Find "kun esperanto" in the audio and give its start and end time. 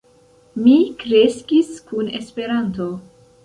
1.93-2.93